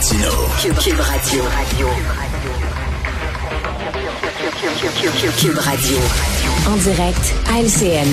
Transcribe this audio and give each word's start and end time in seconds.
Martino. 0.00 0.30
Cube, 0.58 0.98
Radio. 0.98 1.42
Cube 5.38 5.58
Radio. 5.58 5.96
En 6.66 6.76
direct 6.76 7.34
à 7.52 7.60
LCN. 7.60 8.08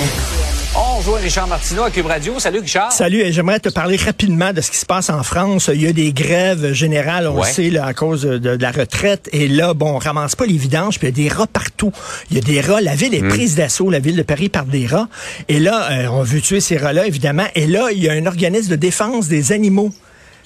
On 0.76 0.98
rejoint 0.98 1.20
Richard 1.22 1.48
Martineau 1.48 1.84
à 1.84 1.90
Cube 1.90 2.08
Radio. 2.08 2.40
Salut 2.40 2.60
Richard. 2.60 2.92
Salut, 2.92 3.24
j'aimerais 3.30 3.62
te 3.62 3.70
parler 3.70 3.96
rapidement 3.96 4.52
de 4.52 4.60
ce 4.60 4.70
qui 4.70 4.76
se 4.76 4.86
passe 4.86 5.10
en 5.10 5.24
France. 5.24 5.70
Il 5.74 5.82
y 5.82 5.88
a 5.88 5.94
des 5.94 6.12
grèves 6.12 6.74
générales, 6.74 7.26
on 7.30 7.38
le 7.38 7.44
sait, 7.46 7.70
là, 7.70 7.86
à 7.86 7.94
cause 7.94 8.24
de, 8.24 8.38
de, 8.38 8.62
la 8.62 8.72
retraite. 8.72 9.30
Et 9.32 9.48
là, 9.48 9.74
bon, 9.74 9.92
on 9.96 9.98
ramasse 9.98 10.36
pas 10.36 10.46
les 10.46 10.58
vidanges, 10.58 11.00
puis 11.00 11.08
il 11.08 11.18
y 11.18 11.22
a 11.28 11.30
des 11.30 11.34
rats 11.34 11.48
partout. 11.48 11.94
Il 12.30 12.36
y 12.36 12.40
a 12.40 12.44
des 12.44 12.60
rats. 12.60 12.82
La 12.82 12.96
ville 12.96 13.16
est 13.16 13.22
Hmm. 13.22 13.30
prise 13.30 13.56
d'assaut, 13.56 13.90
la 13.90 14.00
ville 14.00 14.18
de 14.18 14.24
Paris, 14.24 14.50
par 14.50 14.66
des 14.66 14.88
rats. 14.88 15.08
Et 15.48 15.62
là, 15.62 15.90
euh, 15.90 16.08
on 16.08 16.24
veut 16.24 16.42
tuer 16.42 16.60
ces 16.60 16.76
rats-là, 16.76 17.08
évidemment. 17.08 17.48
Et 17.56 17.66
là, 17.66 17.92
il 17.94 18.04
y 18.04 18.10
a 18.10 18.12
un 18.12 18.26
organisme 18.26 18.72
de 18.72 18.76
défense 18.76 19.30
des 19.30 19.54
animaux 19.54 19.94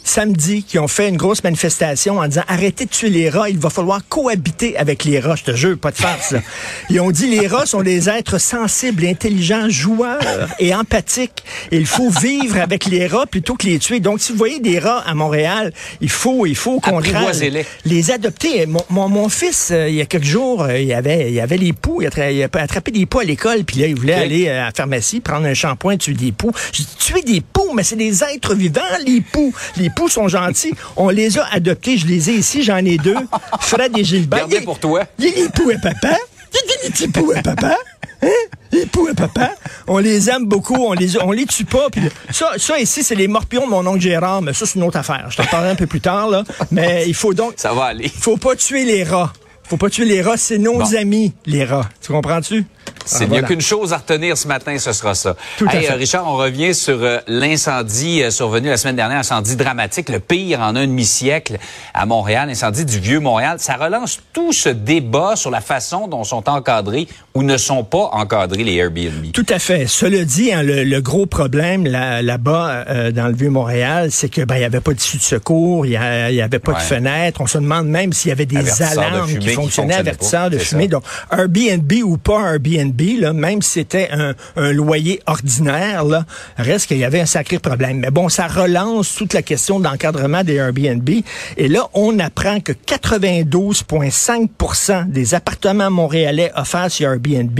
samedi 0.03 0.63
qui 0.63 0.79
ont 0.79 0.87
fait 0.87 1.09
une 1.09 1.17
grosse 1.17 1.43
manifestation 1.43 2.19
en 2.19 2.27
disant 2.27 2.43
arrêtez 2.47 2.85
de 2.85 2.89
tuer 2.89 3.09
les 3.09 3.29
rats, 3.29 3.49
il 3.49 3.57
va 3.57 3.69
falloir 3.69 4.01
cohabiter 4.07 4.77
avec 4.77 5.05
les 5.05 5.19
rats. 5.19 5.35
Je 5.35 5.43
te 5.43 5.55
jure, 5.55 5.77
pas 5.77 5.91
de 5.91 5.97
farce. 5.97 6.31
Là. 6.31 6.41
Ils 6.89 6.99
ont 6.99 7.11
dit 7.11 7.27
les 7.27 7.47
rats 7.47 7.65
sont 7.65 7.81
des 7.81 8.09
êtres 8.09 8.39
sensibles, 8.39 9.05
intelligents, 9.05 9.69
joueurs 9.69 10.19
et 10.59 10.73
empathiques. 10.73 11.43
Il 11.71 11.85
faut 11.85 12.09
vivre 12.09 12.57
avec 12.59 12.85
les 12.85 13.07
rats 13.07 13.25
plutôt 13.25 13.55
que 13.55 13.65
les 13.67 13.79
tuer. 13.79 13.99
Donc, 13.99 14.19
si 14.21 14.31
vous 14.31 14.37
voyez 14.37 14.59
des 14.59 14.79
rats 14.79 15.03
à 15.05 15.13
Montréal, 15.13 15.71
il 16.01 16.09
faut, 16.09 16.45
il 16.45 16.55
faut 16.55 16.73
au 16.73 16.79
contraire 16.79 17.15
Apprivoisez-les. 17.21 17.65
les 17.85 18.11
adopter. 18.11 18.65
Mon, 18.65 18.83
mon, 18.89 19.07
mon 19.09 19.29
fils, 19.29 19.69
euh, 19.71 19.87
il 19.89 19.95
y 19.95 20.01
a 20.01 20.05
quelques 20.05 20.23
jours, 20.25 20.63
euh, 20.63 20.79
il 20.79 20.91
avait, 20.93 21.31
il 21.31 21.39
avait 21.39 21.57
les 21.57 21.73
poux. 21.73 22.01
Il 22.01 22.07
a, 22.07 22.31
il 22.31 22.43
a 22.43 22.47
attrapé 22.53 22.91
des 22.91 23.05
poux 23.05 23.19
à 23.19 23.23
l'école, 23.23 23.63
puis 23.63 23.79
là, 23.79 23.87
il 23.87 23.95
voulait 23.95 24.13
aller 24.13 24.47
euh, 24.47 24.61
à 24.61 24.65
la 24.65 24.71
pharmacie, 24.71 25.19
prendre 25.19 25.45
un 25.45 25.53
shampoing, 25.53 25.97
tuer 25.97 26.13
des 26.13 26.31
poux. 26.31 26.51
J'ai 26.71 26.83
dit, 26.83 26.95
tuer 26.97 27.21
des 27.21 27.41
poux, 27.41 27.71
mais 27.75 27.83
c'est 27.83 27.95
des 27.95 28.23
êtres 28.23 28.55
vivants, 28.55 28.81
les 29.05 29.21
poux. 29.21 29.53
Les 29.77 29.89
poux 29.91 30.09
sont 30.09 30.27
gentils. 30.27 30.73
On 30.95 31.09
les 31.09 31.37
a 31.37 31.45
adoptés. 31.51 31.97
Je 31.97 32.07
les 32.07 32.29
ai 32.29 32.33
ici, 32.33 32.63
j'en 32.63 32.77
ai 32.77 32.97
deux. 32.97 33.15
Fred 33.59 33.97
et 33.97 34.03
Gilbert. 34.03 34.39
Gardez 34.39 34.57
Il- 34.59 34.65
pour 34.65 34.79
toi. 34.79 35.03
Il 35.19 35.25
y 35.25 35.27
a 35.29 35.35
les 35.43 35.49
poux 35.49 35.69
à 35.69 35.77
papa. 35.81 36.17
Il 36.53 36.57
y 36.69 36.73
a 36.73 36.83
des 36.83 36.89
petits 36.91 37.07
poux 37.07 37.31
à 37.35 37.41
papa. 37.41 37.75
Hein? 38.23 38.27
Les 38.71 38.85
poux 38.85 39.07
à 39.09 39.13
papa. 39.13 39.51
On 39.87 39.97
les 39.97 40.29
aime 40.29 40.45
beaucoup. 40.45 40.75
On 40.75 40.93
les, 40.93 41.17
on 41.21 41.31
les 41.31 41.45
tue 41.45 41.65
pas. 41.65 41.89
Puis 41.91 42.01
ça, 42.31 42.51
ça 42.57 42.77
ici, 42.79 43.03
c'est 43.03 43.15
les 43.15 43.27
morpions 43.27 43.65
de 43.65 43.71
mon 43.71 43.85
oncle 43.87 44.01
Gérard. 44.01 44.41
Mais 44.41 44.53
ça, 44.53 44.65
c'est 44.65 44.75
une 44.75 44.83
autre 44.83 44.97
affaire. 44.97 45.27
Je 45.29 45.37
t'en 45.37 45.45
parlerai 45.45 45.71
un 45.71 45.75
peu 45.75 45.87
plus 45.87 46.01
tard, 46.01 46.29
là. 46.29 46.43
Mais 46.71 47.05
il 47.07 47.13
faut 47.13 47.33
donc, 47.33 47.53
Ça 47.57 47.73
va 47.73 47.85
aller. 47.85 48.09
faut 48.09 48.37
pas 48.37 48.55
tuer 48.55 48.85
les 48.85 49.03
rats. 49.03 49.31
Faut 49.63 49.77
pas 49.77 49.89
tuer 49.89 50.03
les 50.05 50.21
rats, 50.21 50.35
c'est 50.37 50.57
nos 50.57 50.79
Bon. 50.79 50.95
amis, 50.95 51.33
les 51.45 51.63
rats. 51.63 51.87
Tu 52.01 52.11
comprends-tu? 52.11 52.65
C'est 53.03 53.23
Ah, 53.23 53.27
voilà. 53.29 53.47
qu'une 53.47 53.61
chose 53.61 53.93
à 53.93 53.97
retenir 53.97 54.37
ce 54.37 54.47
matin, 54.47 54.77
ce 54.77 54.93
sera 54.93 55.15
ça. 55.15 55.35
Tout 55.57 55.65
à 55.67 55.73
Hey, 55.75 55.85
fait. 55.85 55.91
euh, 55.93 55.95
Richard, 55.95 56.27
on 56.27 56.35
revient 56.37 56.75
sur 56.75 56.99
euh, 57.01 57.17
l'incendie 57.27 58.21
euh, 58.23 58.29
survenu 58.29 58.69
la 58.69 58.77
semaine 58.77 58.95
dernière, 58.95 59.17
incendie 59.17 59.55
dramatique, 59.55 60.07
le 60.09 60.19
pire 60.19 60.59
en 60.61 60.75
un 60.75 60.85
demi-siècle 60.85 61.57
à 61.95 62.05
Montréal, 62.05 62.47
l'incendie 62.47 62.85
du 62.85 62.99
vieux 62.99 63.19
Montréal. 63.19 63.57
Ça 63.59 63.73
relance 63.75 64.19
tout 64.33 64.53
ce 64.53 64.69
débat 64.69 65.35
sur 65.35 65.49
la 65.51 65.61
façon 65.61 66.07
dont 66.07 66.23
sont 66.23 66.47
encadrés 66.47 67.07
ou 67.33 67.41
ne 67.43 67.57
sont 67.57 67.83
pas 67.83 68.09
encadrés 68.13 68.63
les 68.63 68.75
Airbnb. 68.75 69.31
Tout 69.33 69.45
à 69.49 69.57
fait. 69.59 69.87
Cela 69.87 70.23
dit, 70.23 70.53
hein, 70.53 70.61
le, 70.63 70.83
le 70.83 71.01
gros 71.01 71.25
problème 71.25 71.85
là- 71.87 72.21
là-bas, 72.21 72.85
euh, 72.87 73.11
dans 73.11 73.27
le 73.27 73.33
Vieux-Montréal, 73.33 74.09
c'est 74.11 74.29
que 74.29 74.41
ben 74.41 74.55
il 74.57 74.61
y 74.61 74.65
avait 74.65 74.79
pas 74.79 74.93
d'issue 74.93 75.17
de 75.17 75.23
secours, 75.23 75.85
il 75.87 75.93
y, 75.93 75.97
a- 75.97 76.25
avait 76.43 76.59
pas 76.59 76.73
de 76.73 76.79
fenêtre. 76.79 77.41
On 77.41 77.47
se 77.47 77.57
demande 77.57 77.87
même 77.87 78.13
s'il 78.13 78.29
y 78.29 78.31
avait 78.31 78.45
des 78.45 78.57
de 78.61 78.83
alarmes 78.83 79.37
qui 79.39 79.49
fonctionnaient, 79.49 79.95
avertisseurs 79.95 80.49
de 80.51 80.59
fumée. 80.59 80.87
Donc, 80.87 81.03
Airbnb 81.31 81.91
ou 82.03 82.17
pas 82.17 82.51
Airbnb, 82.53 82.70
là, 82.77 83.33
même 83.33 83.61
si 83.61 83.71
c'était 83.71 84.09
un, 84.11 84.33
un 84.55 84.71
loyer 84.71 85.19
ordinaire, 85.25 86.05
là, 86.05 86.25
reste 86.57 86.87
qu'il 86.87 86.97
y 86.97 87.05
avait 87.05 87.21
un 87.21 87.25
sacré 87.25 87.57
problème. 87.59 87.99
Mais 87.99 88.11
bon, 88.11 88.29
ça 88.29 88.47
relance 88.47 89.15
toute 89.15 89.33
la 89.33 89.41
question 89.41 89.79
d'encadrement 89.79 90.43
des 90.43 90.55
Airbnb. 90.55 91.09
Et 91.57 91.67
là, 91.67 91.89
on 91.93 92.19
apprend 92.19 92.59
que 92.59 92.71
92,5% 92.71 95.09
des 95.09 95.33
appartements 95.33 95.91
montréalais 95.91 96.51
offerts 96.55 96.91
sur 96.91 97.09
Airbnb 97.09 97.59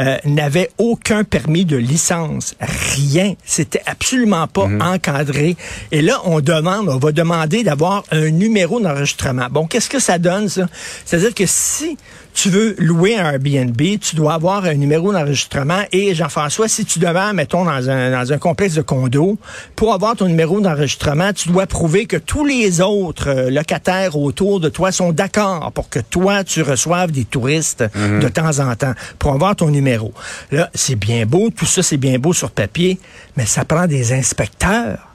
euh, 0.00 0.16
n'avaient 0.24 0.70
aucun 0.78 1.24
permis 1.24 1.64
de 1.64 1.76
licence. 1.76 2.54
Rien. 2.60 3.34
C'était 3.44 3.82
absolument 3.86 4.46
pas 4.46 4.68
encadré. 4.80 5.56
Et 5.92 6.02
là, 6.02 6.20
on 6.24 6.40
demande, 6.40 6.88
on 6.88 6.98
va 6.98 7.12
demander 7.12 7.64
d'avoir 7.64 8.04
un 8.10 8.30
numéro 8.30 8.80
d'enregistrement. 8.80 9.46
Bon, 9.50 9.66
qu'est-ce 9.66 9.88
que 9.88 10.00
ça 10.00 10.18
donne, 10.18 10.48
ça? 10.48 10.66
C'est-à-dire 11.04 11.34
que 11.34 11.44
si 11.46 11.96
tu 12.40 12.50
veux 12.50 12.76
louer 12.78 13.16
un 13.18 13.32
Airbnb, 13.32 13.82
tu 14.00 14.14
dois 14.14 14.34
avoir 14.34 14.64
un 14.64 14.74
numéro 14.74 15.12
d'enregistrement. 15.12 15.82
Et 15.90 16.14
Jean-François, 16.14 16.68
si 16.68 16.84
tu 16.84 17.00
demeures, 17.00 17.34
mettons, 17.34 17.64
dans 17.64 17.90
un, 17.90 18.12
dans 18.12 18.32
un 18.32 18.38
complexe 18.38 18.74
de 18.74 18.82
condo, 18.82 19.36
pour 19.74 19.92
avoir 19.92 20.14
ton 20.14 20.26
numéro 20.26 20.60
d'enregistrement, 20.60 21.32
tu 21.32 21.48
dois 21.48 21.66
prouver 21.66 22.06
que 22.06 22.16
tous 22.16 22.46
les 22.46 22.80
autres 22.80 23.28
euh, 23.28 23.50
locataires 23.50 24.16
autour 24.16 24.60
de 24.60 24.68
toi 24.68 24.92
sont 24.92 25.10
d'accord 25.10 25.72
pour 25.72 25.88
que 25.88 25.98
toi, 25.98 26.44
tu 26.44 26.62
reçoives 26.62 27.10
des 27.10 27.24
touristes 27.24 27.82
de 27.96 28.28
temps 28.28 28.60
en 28.60 28.76
temps 28.76 28.94
pour 29.18 29.32
avoir 29.32 29.56
ton 29.56 29.70
numéro. 29.70 30.12
Là, 30.52 30.70
c'est 30.74 30.94
bien 30.94 31.26
beau, 31.26 31.50
tout 31.50 31.66
ça, 31.66 31.82
c'est 31.82 31.96
bien 31.96 32.20
beau 32.20 32.32
sur 32.32 32.52
papier, 32.52 33.00
mais 33.36 33.46
ça 33.46 33.64
prend 33.64 33.88
des 33.88 34.12
inspecteurs. 34.12 35.07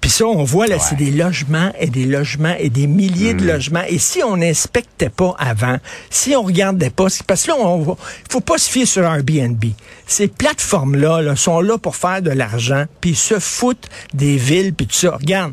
Puis 0.00 0.10
ça, 0.10 0.24
on 0.24 0.42
voit 0.44 0.66
là, 0.66 0.78
c'est 0.78 0.96
des 0.96 1.10
logements 1.10 1.72
et 1.78 1.88
des 1.88 2.06
logements 2.06 2.54
et 2.58 2.70
des 2.70 2.86
milliers 2.86 3.34
de 3.34 3.44
logements. 3.46 3.82
Et 3.86 3.98
si 3.98 4.22
on 4.22 4.36
n'inspectait 4.38 5.10
pas 5.10 5.34
avant, 5.38 5.76
si 6.08 6.34
on 6.34 6.42
regardait 6.42 6.88
pas, 6.90 7.06
parce 7.26 7.42
que 7.42 7.48
là, 7.48 7.56
on 7.58 7.82
va- 7.82 7.96
faut 8.30 8.40
pas 8.40 8.56
se 8.56 8.70
fier 8.70 8.86
sur 8.86 9.02
Airbnb. 9.04 9.62
Ces 10.06 10.28
plateformes-là 10.28 11.20
là, 11.20 11.36
sont 11.36 11.60
là 11.60 11.76
pour 11.76 11.96
faire 11.96 12.22
de 12.22 12.30
l'argent, 12.30 12.84
puis 13.00 13.14
se 13.14 13.38
foutent 13.38 13.88
des 14.14 14.36
villes, 14.38 14.72
puis 14.72 14.86
tout 14.86 14.94
ça. 14.96 15.10
Regarde, 15.16 15.52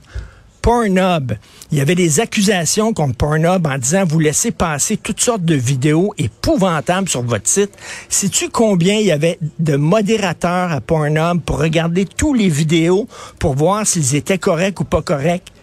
Pornhub. 0.68 1.32
Il 1.72 1.78
y 1.78 1.82
avait 1.82 1.96
des 1.96 2.20
accusations 2.20 2.92
contre 2.92 3.16
Pornhub 3.16 3.66
en 3.66 3.78
disant 3.78 4.04
vous 4.04 4.20
laissez 4.20 4.52
passer 4.52 4.98
toutes 4.98 5.22
sortes 5.22 5.46
de 5.46 5.56
vidéos 5.56 6.14
épouvantables 6.18 7.08
sur 7.08 7.22
votre 7.22 7.48
site. 7.48 7.72
Sais-tu 8.10 8.50
combien 8.50 8.96
il 8.96 9.06
y 9.06 9.14
avait 9.14 9.40
de 9.60 9.78
modérateurs 9.78 10.74
à 10.74 10.82
Pornhub 10.82 11.40
pour 11.40 11.60
regarder 11.60 12.04
tous 12.04 12.34
les 12.34 12.50
vidéos 12.50 13.08
pour 13.40 13.56
voir 13.56 13.88
s'ils 13.88 14.16
étaient 14.16 14.38
corrects 14.38 14.82
ou 14.82 14.84
pas 14.84 15.02
corrects? 15.02 15.54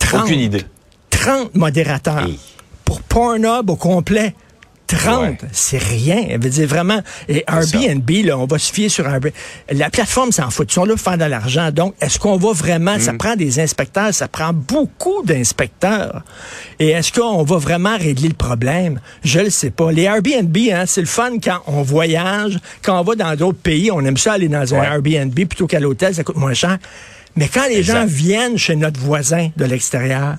30. 0.00 0.24
Aucune 0.24 0.40
idée. 0.40 0.64
30 1.08 1.54
modérateurs. 1.54 2.28
Pour 2.84 3.00
Pornhub 3.00 3.70
au 3.70 3.76
complet. 3.76 4.34
30, 4.86 5.20
Ouais. 5.22 5.38
c'est 5.52 5.78
rien. 5.78 6.24
Elle 6.28 6.42
veut 6.42 6.50
dire 6.50 6.68
vraiment. 6.68 7.00
Et. 7.28 7.44
Airbnb, 7.48 8.08
là, 8.24 8.38
on 8.38 8.46
va 8.46 8.58
se 8.58 8.72
fier 8.72 8.88
sur 8.88 9.06
Airbnb. 9.08 9.32
La 9.72 9.88
plateforme 9.90 10.30
s'en 10.32 10.50
fout. 10.50 10.70
Ils 10.70 10.74
sont 10.74 10.84
là 10.84 10.94
pour 10.94 11.00
faire 11.02 11.18
de 11.18 11.24
l'argent. 11.24 11.70
Donc, 11.70 11.94
est-ce 12.00 12.18
qu'on 12.18 12.36
va 12.36 12.52
vraiment. 12.52 12.96
Mm. 12.96 13.00
Ça 13.00 13.12
prend 13.14 13.34
des 13.36 13.60
inspecteurs, 13.60 14.12
ça 14.12 14.28
prend 14.28 14.52
beaucoup 14.52 15.22
d'inspecteurs. 15.24 16.22
Et 16.78 16.90
est-ce 16.90 17.12
qu'on 17.12 17.42
va 17.44 17.56
vraiment 17.56 17.96
régler 17.96 18.28
le 18.28 18.34
problème? 18.34 19.00
Je 19.24 19.40
le 19.40 19.50
sais 19.50 19.70
pas. 19.70 19.90
Les 19.90 20.02
Airbnb, 20.02 20.56
hein, 20.72 20.84
c'est 20.86 21.00
le 21.00 21.06
fun 21.06 21.38
quand 21.42 21.60
on 21.66 21.82
voyage, 21.82 22.58
quand 22.82 23.00
on 23.00 23.04
va 23.04 23.14
dans 23.14 23.34
d'autres 23.36 23.58
pays. 23.58 23.90
On 23.90 24.04
aime 24.04 24.16
ça 24.16 24.32
aller 24.34 24.48
dans 24.48 24.74
un. 24.74 24.82
Airbnb 24.82 25.34
plutôt 25.34 25.66
qu'à 25.66 25.80
l'hôtel, 25.80 26.14
ça 26.14 26.24
coûte 26.24 26.36
moins 26.36 26.54
cher. 26.54 26.78
Mais 27.36 27.48
quand 27.48 27.66
les 27.68 27.78
Exact. 27.78 27.94
gens 28.02 28.06
viennent 28.06 28.58
chez 28.58 28.76
notre 28.76 29.00
voisin 29.00 29.48
de 29.56 29.64
l'extérieur, 29.64 30.36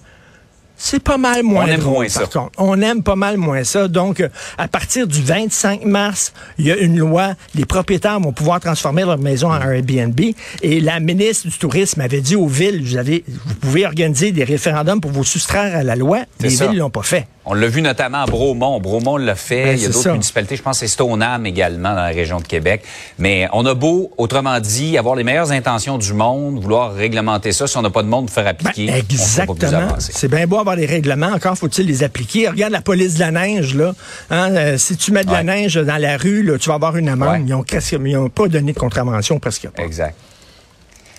c'est 0.78 1.02
pas 1.02 1.18
mal 1.18 1.44
moins 1.44 1.66
On 1.66 1.68
aime 1.68 1.80
drôle, 1.80 1.94
moins 1.94 2.04
par 2.06 2.22
ça. 2.24 2.28
contre. 2.28 2.52
On 2.58 2.82
aime 2.82 3.04
pas 3.04 3.16
mal 3.16 3.38
moins 3.38 3.64
ça. 3.64 3.88
Donc, 3.88 4.20
euh, 4.20 4.30
à 4.58 4.68
partir 4.68 5.08
du 5.08 5.22
25 5.22 5.86
mars, 5.86 6.34
il 6.58 6.66
y 6.66 6.72
a 6.72 6.78
une 6.78 6.98
loi. 6.98 7.34
Les 7.54 7.66
propriétaires 7.66 8.20
vont 8.20 8.34
pouvoir 8.34 8.60
transformer 8.60 9.04
leur 9.04 9.18
maison 9.18 9.52
en 9.52 9.60
Airbnb. 9.62 10.20
Et 10.62 10.80
la 10.82 11.00
ministre 11.00 11.48
du 11.48 11.58
Tourisme 11.58 12.02
avait 12.02 12.22
dit 12.22 12.36
aux 12.36 12.48
villes, 12.48 12.82
vous, 12.84 12.98
avez, 12.98 13.24
vous 13.28 13.56
pouvez 13.56 13.86
organiser 13.86 14.32
des 14.32 14.44
référendums 14.44 15.02
pour 15.02 15.12
vous 15.12 15.24
soustraire 15.24 15.76
à 15.76 15.84
la 15.84 15.96
loi. 15.96 16.20
Les 16.40 16.50
villes 16.50 16.78
l'ont 16.78 16.90
pas 16.90 17.04
fait. 17.04 17.28
On 17.48 17.54
l'a 17.54 17.68
vu 17.68 17.82
notamment 17.82 18.24
à 18.24 18.26
Bromont. 18.26 18.80
Bromont 18.80 19.18
l'a 19.18 19.36
fait. 19.36 19.64
Ben, 19.66 19.78
Il 19.78 19.84
y 19.84 19.86
a 19.86 19.90
d'autres 19.90 20.12
municipalités. 20.12 20.56
Je 20.56 20.64
pense 20.64 20.80
que 20.80 20.88
c'est 20.88 20.92
Stoneham 20.92 21.46
également 21.46 21.90
dans 21.90 21.96
la 22.02 22.08
région 22.08 22.40
de 22.40 22.48
Québec. 22.48 22.84
Mais 23.20 23.48
on 23.54 23.66
a 23.66 23.74
beau, 23.74 24.12
autrement 24.18 24.60
dit, 24.60 24.98
avoir 24.98 25.16
les 25.16 25.24
meilleures 25.24 25.52
intentions 25.52 25.98
du 25.98 26.14
monde, 26.14 26.60
vouloir 26.60 26.94
réglementer 26.94 27.52
ça. 27.52 27.68
Si 27.68 27.78
on 27.78 27.82
n'a 27.82 27.90
pas 27.90 28.04
de 28.04 28.08
monde 28.08 28.26
pour 28.26 28.34
faire 28.34 28.46
Ben, 28.46 28.50
appliquer, 28.52 28.92
exactement. 28.92 29.96
C'est 30.00 30.28
bien 30.28 30.48
beau 30.48 30.58
avoir 30.58 30.76
des 30.76 30.86
règlements. 30.86 31.28
Encore 31.34 31.58
faut-il 31.58 31.86
les 31.86 32.04
appliquer. 32.04 32.50
Regarde 32.50 32.74
la 32.74 32.82
police 32.82 33.16
de 33.16 33.20
la 33.20 33.32
neige, 33.32 33.76
là. 33.76 33.94
Hein, 34.30 34.56
euh, 34.56 34.78
si 34.78 34.98
tu 34.98 35.12
mets 35.12 35.24
de 35.24 35.32
la 35.32 35.44
neige 35.44 35.76
dans 35.76 35.98
la 36.02 36.18
rue, 36.18 36.44
là, 36.44 36.58
tu 36.58 36.70
vas 36.70 36.76
avoir 36.76 36.98
une 36.98 37.10
amende. 37.10 37.50
Ouais. 37.50 37.64
Ils 38.06 38.14
n'ont 38.14 38.30
pas 38.30 38.48
donné 38.48 38.74
de 38.74 38.80
contravention, 38.80 39.40
presque 39.40 39.70
pas. 39.70 39.84
Exact. 39.84 40.16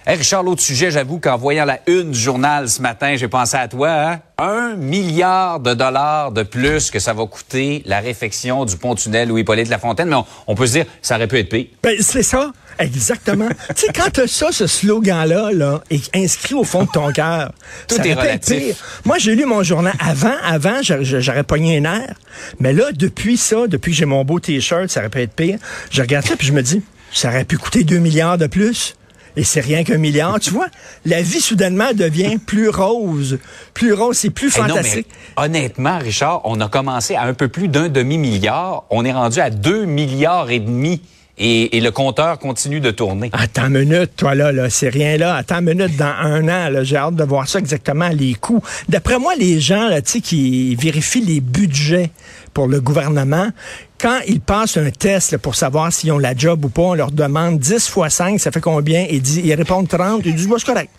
Hey 0.08 0.14
Richard, 0.19 0.44
l'autre 0.44 0.62
sujet, 0.62 0.93
j'avoue 0.93 1.19
qu'en 1.19 1.37
voyant 1.37 1.64
la 1.64 1.81
une 1.88 2.12
du 2.12 2.19
journal 2.19 2.69
ce 2.69 2.81
matin, 2.81 3.17
j'ai 3.17 3.26
pensé 3.26 3.56
à 3.56 3.67
toi. 3.67 3.91
Hein? 3.91 4.20
Un 4.38 4.76
milliard 4.76 5.58
de 5.58 5.75
dollars 5.75 6.31
de 6.31 6.44
plus 6.44 6.93
que 6.93 7.00
ça 7.00 7.12
va 7.12 7.26
coûter 7.26 7.82
la 7.87 7.99
réfection 7.99 8.64
du 8.64 8.76
pont-tunnel 8.76 9.29
Louis-Hippolyte 9.29 9.69
Lafontaine. 9.69 10.08
Mais 10.08 10.14
on, 10.14 10.25
on 10.47 10.55
peut 10.55 10.69
se 10.69 10.73
dire, 10.75 10.85
ça 11.03 11.17
aurait 11.17 11.26
pu 11.26 11.41
être 11.41 11.49
pire. 11.49 11.67
Ben, 11.82 11.97
c'est 11.99 12.23
ça, 12.23 12.53
exactement. 12.79 13.49
tu 13.75 13.87
sais, 13.87 13.93
quand 13.93 14.08
t'as 14.12 14.29
ça, 14.29 14.53
ce 14.53 14.69
slogan-là, 14.69 15.50
là, 15.53 15.82
est 15.91 16.14
inscrit 16.14 16.55
au 16.55 16.62
fond 16.62 16.85
de 16.85 16.91
ton 16.93 17.11
cœur, 17.11 17.50
Tout 17.88 17.97
ça 17.97 18.05
est 18.06 18.14
aurait 18.14 18.29
pu 18.29 18.32
être 18.35 18.49
relatif. 18.49 18.76
pire. 18.76 18.76
Moi, 19.06 19.19
j'ai 19.19 19.35
lu 19.35 19.44
mon 19.44 19.64
journal. 19.64 19.94
Avant, 19.99 20.37
avant, 20.44 20.82
j'a- 20.82 21.03
j'a- 21.03 21.19
j'aurais 21.19 21.43
pogné 21.43 21.79
un 21.79 21.85
air. 21.97 22.14
Mais 22.61 22.73
là, 22.73 22.93
depuis 22.93 23.37
ça, 23.37 23.67
depuis 23.67 23.91
que 23.91 23.97
j'ai 23.97 24.05
mon 24.06 24.25
beau 24.25 24.38
T-shirt, 24.38 24.88
ça 24.88 25.00
aurait 25.00 25.08
pu 25.08 25.23
être 25.23 25.35
pire. 25.35 25.58
Je 25.91 26.00
regarde 26.00 26.25
ça, 26.25 26.37
puis 26.37 26.47
je 26.47 26.53
me 26.53 26.62
dis, 26.62 26.81
ça 27.12 27.26
aurait 27.31 27.44
pu 27.44 27.58
coûter 27.58 27.82
2 27.82 27.99
milliards 27.99 28.38
de 28.38 28.47
plus. 28.47 28.94
Et 29.36 29.44
c'est 29.44 29.60
rien 29.60 29.84
qu'un 29.84 29.98
milliard. 29.98 30.40
tu 30.40 30.50
vois, 30.50 30.68
la 31.04 31.20
vie 31.20 31.40
soudainement 31.40 31.92
devient 31.94 32.38
plus 32.38 32.70
rose. 32.70 33.38
Plus 33.74 33.92
rose, 33.92 34.16
c'est 34.16 34.30
plus 34.30 34.56
non, 34.56 34.68
fantastique. 34.68 35.06
mais 35.36 35.44
honnêtement, 35.44 35.98
Richard, 35.98 36.40
on 36.44 36.60
a 36.60 36.68
commencé 36.68 37.14
à 37.14 37.22
un 37.24 37.34
peu 37.34 37.48
plus 37.48 37.68
d'un 37.68 37.88
demi-milliard. 37.88 38.84
On 38.90 39.04
est 39.04 39.12
rendu 39.12 39.40
à 39.40 39.50
deux 39.50 39.84
milliards 39.84 40.50
et 40.50 40.60
demi. 40.60 41.02
Et, 41.38 41.76
et 41.76 41.80
le 41.80 41.90
compteur 41.90 42.38
continue 42.38 42.80
de 42.80 42.90
tourner. 42.90 43.28
Attends 43.32 43.66
une 43.66 43.80
minute, 43.80 44.12
toi 44.16 44.34
là, 44.34 44.52
là 44.52 44.70
c'est 44.70 44.88
rien 44.88 45.18
là. 45.18 45.36
Attends 45.36 45.58
une 45.58 45.74
minute, 45.74 45.96
dans 45.96 46.06
un 46.06 46.48
an, 46.48 46.82
j'ai 46.82 46.96
hâte 46.96 47.14
de 47.14 47.24
voir 47.24 47.46
ça 47.46 47.58
exactement, 47.58 48.08
les 48.08 48.34
coûts. 48.34 48.62
D'après 48.88 49.18
moi, 49.18 49.34
les 49.36 49.60
gens 49.60 49.88
là, 49.88 50.00
qui 50.00 50.74
vérifient 50.76 51.24
les 51.24 51.40
budgets 51.40 52.10
pour 52.54 52.68
le 52.68 52.80
gouvernement, 52.80 53.50
quand 53.98 54.18
ils 54.26 54.40
passent 54.40 54.78
un 54.78 54.90
test 54.90 55.36
pour 55.38 55.54
savoir 55.54 55.92
s'ils 55.92 56.10
ont 56.12 56.18
la 56.18 56.34
job 56.34 56.64
ou 56.64 56.68
pas, 56.68 56.82
on 56.82 56.94
leur 56.94 57.10
demande 57.10 57.58
10 57.58 57.88
fois 57.88 58.08
5, 58.08 58.40
ça 58.40 58.50
fait 58.50 58.60
combien? 58.60 59.06
Disent, 59.06 59.42
ils 59.44 59.54
répondent 59.54 59.88
30, 59.88 60.22
ils 60.24 60.34
disent, 60.34 60.48
bah, 60.48 60.56
c'est 60.58 60.66
correct. 60.66 60.90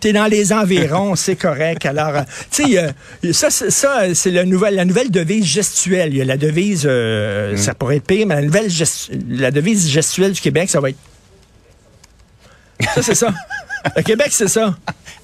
T'es 0.00 0.12
dans 0.12 0.26
les 0.26 0.52
environs, 0.52 1.16
c'est 1.16 1.36
correct. 1.36 1.86
Alors, 1.86 2.16
euh, 2.16 2.22
tu 2.50 2.64
sais, 2.72 2.78
euh, 3.24 3.32
ça, 3.32 3.50
c'est- 3.50 3.70
ça, 3.70 4.14
c'est 4.14 4.30
la 4.30 4.44
nouvelle, 4.44 4.74
la 4.74 4.84
nouvelle 4.84 5.10
devise 5.10 5.44
gestuelle. 5.44 6.10
Il 6.12 6.18
y 6.18 6.22
a 6.22 6.24
la 6.24 6.36
devise, 6.36 6.82
euh, 6.86 7.56
ça 7.56 7.74
pourrait 7.74 7.96
être 7.96 8.06
pire, 8.06 8.26
mais 8.26 8.34
la 8.36 8.42
nouvelle, 8.42 8.68
la 9.28 9.50
devise 9.50 9.88
gestuelle 9.88 10.32
du 10.32 10.40
Québec, 10.40 10.68
ça 10.70 10.80
va 10.80 10.90
être. 10.90 10.98
Ça, 12.94 13.02
c'est 13.02 13.14
ça. 13.14 13.32
Le 13.96 14.02
Québec, 14.02 14.28
c'est 14.30 14.48
ça. 14.48 14.76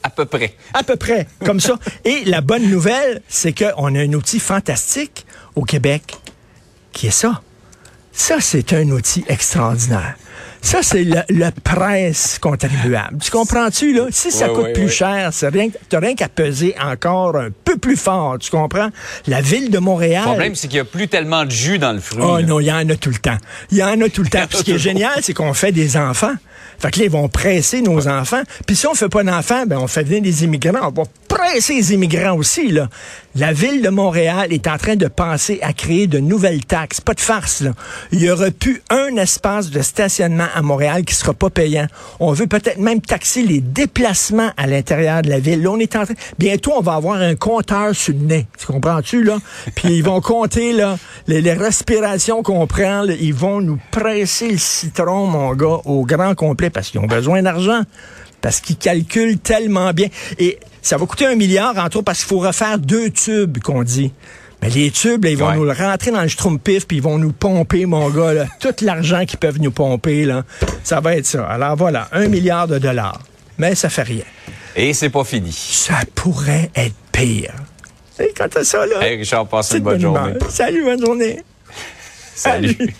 À 0.02 0.10
peu 0.10 0.24
près. 0.24 0.54
À 0.72 0.82
peu 0.82 0.96
près, 0.96 1.26
comme 1.44 1.60
ça. 1.60 1.78
Et 2.04 2.24
la 2.24 2.40
bonne 2.40 2.68
nouvelle, 2.70 3.20
c'est 3.28 3.52
qu'on 3.52 3.94
a 3.94 4.00
un 4.00 4.12
outil 4.14 4.40
fantastique 4.40 5.26
au 5.54 5.62
Québec 5.62 6.14
qui 6.92 7.08
est 7.08 7.10
ça. 7.12 7.42
Ça, 8.12 8.36
c'est 8.40 8.72
un 8.72 8.88
outil 8.90 9.24
extraordinaire. 9.28 10.16
Ça, 10.64 10.78
c'est 10.82 11.02
le, 11.02 11.20
le 11.28 11.50
presse 11.64 12.38
contribuable. 12.40 13.18
Tu 13.20 13.30
comprends-tu, 13.32 13.92
là? 13.94 14.06
Si 14.10 14.30
ça 14.30 14.46
Ouais, 14.48 14.54
coûte 14.54 14.64
ouais, 14.66 14.72
plus 14.72 14.84
ouais. 14.84 14.90
cher, 14.90 15.28
c'est 15.32 15.48
rien, 15.48 15.68
t'as 15.88 15.98
rien 15.98 16.14
qu'à 16.14 16.28
peser 16.28 16.74
encore 16.80 17.36
un 17.36 17.48
peu 17.64 17.76
plus 17.76 17.96
fort. 17.96 18.38
Tu 18.38 18.48
comprends? 18.50 18.88
La 19.26 19.40
ville 19.40 19.70
de 19.70 19.78
Montréal. 19.78 20.22
Le 20.22 20.28
problème, 20.28 20.54
c'est 20.54 20.68
qu'il 20.68 20.76
n'y 20.76 20.80
a 20.80 20.84
plus 20.84 21.08
tellement 21.08 21.44
de 21.44 21.50
jus 21.50 21.78
dans 21.78 21.92
le 21.92 22.00
fruit. 22.00 22.22
Oh 22.24 22.38
là. 22.38 22.42
non, 22.46 22.60
il 22.60 22.66
y 22.66 22.72
en 22.72 22.88
a 22.88 22.94
tout 22.96 23.10
le 23.10 23.16
temps. 23.16 23.38
Il 23.72 23.78
y 23.78 23.82
en 23.82 24.00
a 24.00 24.08
tout 24.08 24.22
le 24.22 24.28
temps. 24.30 24.46
Puis 24.48 24.58
ce 24.58 24.62
qui 24.62 24.72
est 24.72 24.78
génial, 24.78 25.18
c'est 25.20 25.34
qu'on 25.34 25.52
fait 25.52 25.72
des 25.72 25.96
enfants. 25.96 26.34
Fait 26.78 26.90
que 26.90 26.98
là, 27.00 27.04
ils 27.04 27.10
vont 27.10 27.28
presser 27.28 27.80
nos 27.80 28.08
enfants. 28.08 28.42
Puis 28.66 28.74
si 28.74 28.86
on 28.88 28.94
fait 28.94 29.08
pas 29.08 29.22
d'enfants, 29.22 29.66
ben 29.66 29.78
on 29.78 29.86
fait 29.86 30.02
venir 30.02 30.22
des 30.22 30.42
immigrants. 30.42 30.88
On 30.96 31.02
va 31.02 31.04
presser 31.28 31.74
les 31.74 31.92
immigrants 31.92 32.34
aussi, 32.36 32.72
là. 32.72 32.88
La 33.36 33.52
ville 33.52 33.82
de 33.82 33.88
Montréal 33.88 34.52
est 34.52 34.66
en 34.66 34.78
train 34.78 34.96
de 34.96 35.06
penser 35.06 35.60
à 35.62 35.72
créer 35.72 36.06
de 36.08 36.18
nouvelles 36.18 36.64
taxes. 36.64 37.00
Pas 37.00 37.14
de 37.14 37.20
farce, 37.20 37.60
là. 37.60 37.70
Il 38.10 38.20
y 38.20 38.30
aura 38.30 38.50
plus 38.50 38.82
un 38.90 39.16
espace 39.16 39.70
de 39.70 39.80
stationnement 39.80 40.48
à 40.54 40.62
Montréal 40.62 41.04
qui 41.04 41.14
sera 41.14 41.34
pas 41.34 41.50
payant. 41.50 41.86
On 42.20 42.32
veut 42.32 42.46
peut-être 42.46 42.78
même 42.78 43.00
taxer 43.00 43.42
les 43.42 43.60
déplacements 43.60 44.50
à 44.56 44.66
l'intérieur 44.66 45.22
de 45.22 45.28
la 45.28 45.38
ville. 45.38 45.62
Là, 45.62 45.70
on 45.70 45.78
est 45.78 45.96
en 45.96 46.04
train... 46.04 46.14
Bientôt, 46.38 46.72
on 46.76 46.80
va 46.80 46.94
avoir 46.94 47.16
un 47.20 47.34
compteur 47.34 47.94
sur 47.94 48.14
le 48.14 48.20
nez. 48.20 48.46
Tu 48.58 48.66
comprends-tu, 48.66 49.22
là? 49.22 49.38
Puis 49.74 49.96
ils 49.96 50.04
vont 50.04 50.20
compter, 50.20 50.72
là, 50.72 50.98
les, 51.26 51.40
les 51.40 51.52
respirations 51.54 52.42
qu'on 52.42 52.66
prend. 52.66 53.02
là. 53.02 53.14
Ils 53.20 53.34
vont 53.34 53.60
nous 53.60 53.78
presser 53.90 54.50
le 54.50 54.58
citron, 54.58 55.26
mon 55.26 55.54
gars, 55.54 55.80
au 55.84 56.04
grand 56.04 56.34
complet 56.34 56.70
parce 56.70 56.90
qu'ils 56.90 57.00
ont 57.00 57.06
besoin 57.06 57.42
d'argent. 57.42 57.82
Parce 58.40 58.60
qu'ils 58.60 58.76
calculent 58.76 59.38
tellement 59.38 59.92
bien. 59.92 60.08
Et 60.38 60.58
ça 60.82 60.96
va 60.96 61.06
coûter 61.06 61.26
un 61.26 61.36
milliard, 61.36 61.78
entre 61.78 61.98
autres, 61.98 62.04
parce 62.04 62.18
qu'il 62.18 62.28
faut 62.28 62.40
refaire 62.40 62.78
deux 62.78 63.10
tubes, 63.10 63.58
qu'on 63.58 63.84
dit. 63.84 64.12
Mais 64.62 64.70
les 64.70 64.90
tubes, 64.92 65.24
là, 65.24 65.30
ils 65.30 65.36
vont 65.36 65.48
Ouais. 65.48 65.56
nous 65.56 65.64
le 65.64 65.72
rentrer 65.72 66.10
dans 66.12 66.22
le 66.22 66.28
schtroumpif, 66.28 66.86
puis 66.86 66.98
ils 66.98 67.02
vont 67.02 67.18
nous 67.18 67.32
pomper, 67.32 67.84
mon 67.84 68.08
gars, 68.10 68.32
là, 68.32 68.46
tout 68.60 68.72
l'argent 68.82 69.24
qu'ils 69.26 69.38
peuvent 69.40 69.60
nous 69.60 69.72
pomper, 69.72 70.24
là. 70.24 70.44
Ça 70.84 71.00
va 71.00 71.16
être 71.16 71.26
ça. 71.26 71.44
Alors 71.46 71.76
voilà, 71.76 72.08
un 72.12 72.28
milliard 72.28 72.68
de 72.68 72.78
dollars. 72.78 73.20
Mais 73.58 73.74
ça 73.74 73.88
fait 73.90 74.02
rien. 74.02 74.24
Et 74.76 74.92
c'est 74.94 75.10
pas 75.10 75.24
fini. 75.24 75.52
Ça 75.52 75.94
pourrait 76.14 76.70
être 76.76 76.94
pire. 77.12 77.52
Et 78.20 78.32
quand 78.36 78.46
t'as 78.48 78.62
ça, 78.64 78.86
là, 78.86 79.04
Hey, 79.04 79.16
Richard, 79.18 79.46
passe 79.48 79.68
c'est 79.70 79.78
une 79.78 79.84
bonne 79.84 80.00
journée. 80.00 80.30
humeur. 80.30 80.50
Salut, 80.50 80.84
bonne 80.84 81.04
journée. 81.04 81.42
Salut. 82.34 82.74
Salut. 82.78 82.94